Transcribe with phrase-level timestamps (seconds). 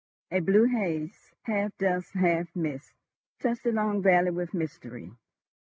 [0.31, 2.91] A blue haze, half dust, half mist,
[3.39, 5.11] touched the long valley with mystery.